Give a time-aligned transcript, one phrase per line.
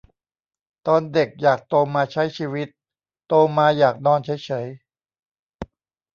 [0.87, 2.67] ตอนเด็กอยากโตมาใช้ชีวิต
[3.27, 4.67] โตมาอยากนอนเฉยเฉย